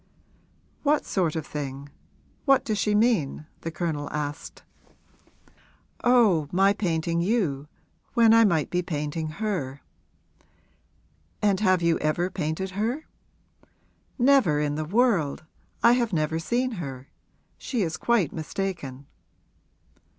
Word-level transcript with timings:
'What 0.81 1.05
sort 1.05 1.35
of 1.35 1.45
thing 1.45 1.89
what 2.45 2.65
does 2.65 2.79
she 2.79 2.95
mean?' 2.95 3.45
the 3.59 3.69
Colonel 3.69 4.09
asked. 4.09 4.63
'Oh, 6.03 6.49
my 6.51 6.73
painting 6.73 7.21
you, 7.21 7.67
when 8.15 8.33
I 8.33 8.43
might 8.43 8.71
be 8.71 8.81
painting 8.81 9.27
her.' 9.27 9.81
'And 11.39 11.59
have 11.59 11.83
you 11.83 11.99
ever 11.99 12.31
painted 12.31 12.71
her?' 12.71 13.05
'Never 14.17 14.59
in 14.59 14.73
the 14.73 14.85
world; 14.85 15.45
I 15.83 15.91
have 15.91 16.13
never 16.13 16.39
seen 16.39 16.71
her. 16.81 17.09
She 17.59 17.83
is 17.83 17.95
quite 17.95 18.33
mistaken.' 18.33 19.05